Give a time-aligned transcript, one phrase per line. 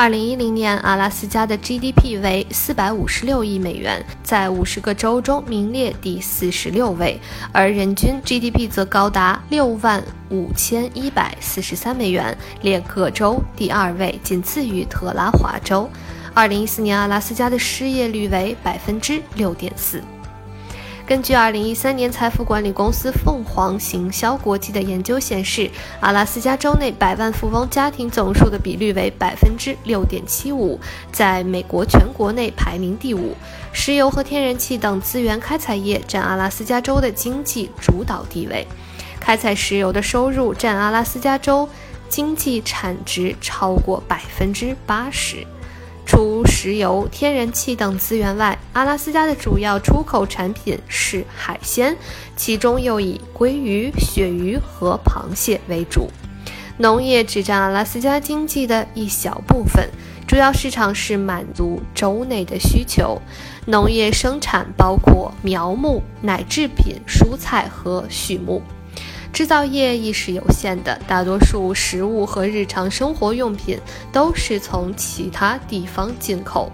[0.00, 7.20] 二零一零年，阿拉斯加的 GDP 为四百五十六亿美元，在五十个州中名列第四十六位，
[7.52, 15.86] 而人均 GDP 则高达六万五千一百四十三美元，列各州第二位，仅次于特拉华州。
[16.32, 20.02] 二零一四年，阿拉斯加的失业率为百分之六点四。
[21.10, 30.78] 根据2013年财富管理公司凤凰行销国际的研究显示，阿拉斯加州内百万富翁家庭总数的比率为百分之六点七五，
[31.10, 33.34] 在美国全国内排名第五。
[33.72, 38.64] 石油和天然气等资源开采业占阿拉斯加州的经济主导地位，
[39.18, 41.68] 开采石油的收入占阿拉斯加州
[42.08, 45.44] 经济产值超过百分之八十。
[46.10, 51.96] 除石油、天然气等资源外，阿拉斯加的主要出口产品是海鲜，
[52.34, 56.10] 其中又以鲑鱼、鳕鱼和螃蟹为主。
[56.78, 59.88] 农业只占阿拉斯加经济的一小部分，
[60.26, 63.22] 主要市场是满足州内的需求。
[63.66, 68.60] 农业生产包括苗木、奶制品、蔬菜和畜牧。
[69.40, 73.80] 制造业亦是有限的，大多数食物和日常生活用品
[74.12, 76.70] 都是从其他地方进口。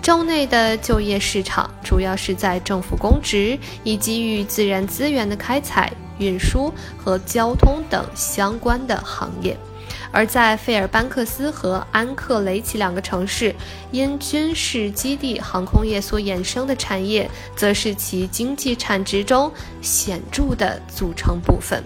[0.00, 9.58] 州内的就业市场主要是在政府公职以及与自然资源的开采、运输和交通等相关的行业。
[10.12, 13.52] 而在费尔班克斯和安克雷奇两个城市，
[13.90, 21.82] 因军事基地、航空业所衍生的产业，则是其经济产值中显著的组成部分。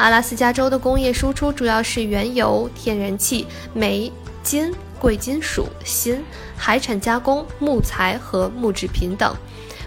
[0.00, 4.10] 阿拉斯加州的工业输出主要是原油、天然气、煤、
[4.42, 6.24] 金、贵金属、锌、
[6.56, 9.36] 海产加工、木材和木制品等。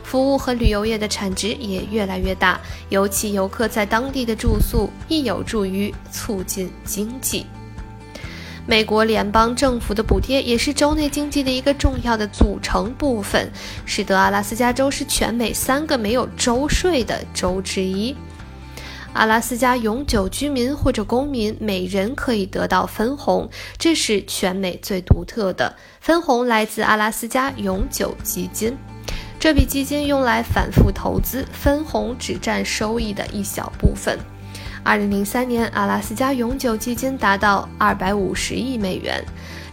[0.04, 7.48] 服务和旅游业的产值也越来越大，尤其游客在当地的住宿亦有助于促进经济。
[8.68, 13.52] 美国联邦政府的补贴也是州内经济的一个重要的组成部分，
[13.84, 18.16] 使得阿拉斯加州是全美三个没有州税的州之一。
[19.14, 23.48] 阿拉斯加永久居民或者公民每人可以得到分红，
[23.78, 28.76] 这是全美最独特的分红，来自阿拉斯加永久基金。
[29.40, 34.18] 这笔基金用来反复投资，分红只占收益的一小部分。
[34.84, 39.22] 二零零三年，阿拉斯加永久基金达到二百五十亿美元；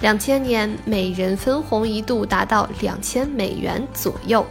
[0.01, 4.45] 两千年，每人分红一度达到两千美元左右。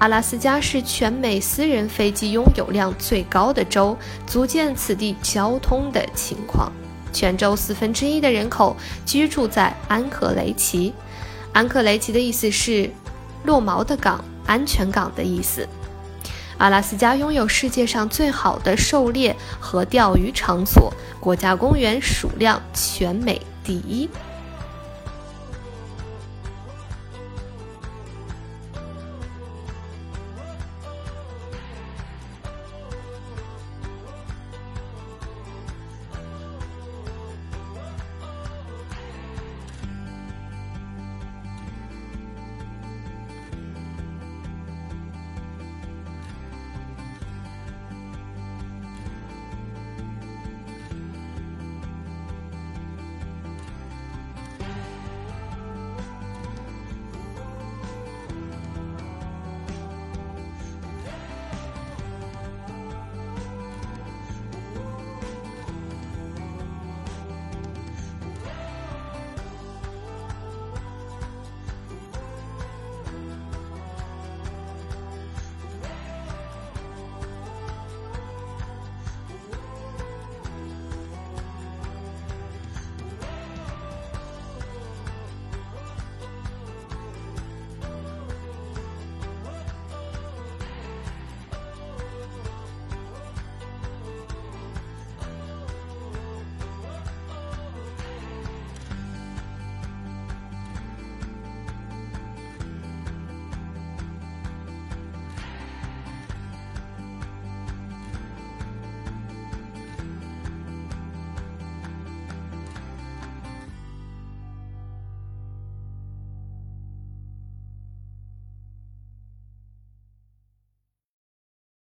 [0.00, 3.94] 阿拉斯加是全美私人飞机拥有量最高的州，
[4.26, 6.72] 足见此地交通的情况。
[7.12, 8.74] 全州四分之一的人口
[9.04, 10.94] 居住在安克雷奇，
[11.52, 12.90] 安克雷奇的意思是。
[13.44, 15.66] 落锚的港，安全港的意思。
[16.58, 24.06] 阿拉斯加拥有世界上最好的狩猎和钓鱼场所，国家公园数量全美第一。